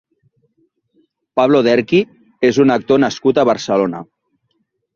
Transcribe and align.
Pablo 1.41 1.61
Derqui 1.67 2.01
és 2.51 2.61
un 2.65 2.77
actor 2.79 3.05
nascut 3.07 3.43
a 3.43 3.47
Barcelona. 3.53 4.05